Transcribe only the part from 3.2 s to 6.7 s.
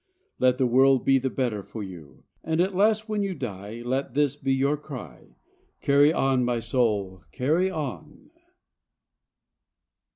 you die, let this be your cry: _CARRY ON, MY